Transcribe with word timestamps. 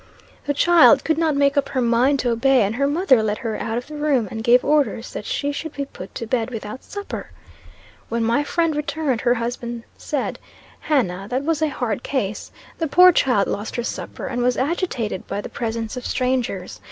The 0.47 0.55
child 0.55 1.03
could 1.03 1.19
not 1.19 1.35
make 1.35 1.57
up 1.57 1.69
her 1.69 1.79
mind 1.79 2.17
to 2.21 2.31
obey; 2.31 2.63
and 2.63 2.73
her 2.73 2.87
mother 2.87 3.21
led 3.21 3.37
her 3.37 3.55
out 3.61 3.77
of 3.77 3.85
the 3.85 3.93
room, 3.95 4.27
and 4.31 4.43
gave 4.43 4.65
orders 4.65 5.11
that 5.13 5.25
she 5.27 5.51
should 5.51 5.73
be 5.73 5.85
put 5.85 6.15
to 6.15 6.25
bed 6.25 6.49
without 6.49 6.83
supper. 6.83 7.29
When 8.09 8.23
my 8.23 8.43
friend 8.43 8.75
returned, 8.75 9.21
her 9.21 9.35
husband 9.35 9.83
said, 9.99 10.39
'Hannah, 10.79 11.27
that 11.29 11.43
was 11.43 11.61
a 11.61 11.67
hard 11.69 12.01
case. 12.01 12.51
The 12.79 12.87
poor 12.87 13.11
child 13.11 13.47
lost 13.47 13.75
her 13.75 13.83
supper, 13.83 14.25
and 14.25 14.41
was 14.41 14.57
agitated 14.57 15.27
by 15.27 15.39
the 15.39 15.49
presence 15.49 15.95
of 15.95 16.03
strangers. 16.07 16.79